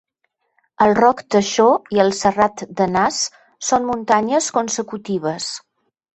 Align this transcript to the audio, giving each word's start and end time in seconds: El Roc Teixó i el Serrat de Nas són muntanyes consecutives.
El 0.85 0.93
Roc 0.99 1.19
Teixó 1.35 1.67
i 1.97 2.01
el 2.05 2.09
Serrat 2.21 2.65
de 2.81 2.89
Nas 2.95 3.21
són 3.69 3.87
muntanyes 3.93 4.51
consecutives. 4.59 5.53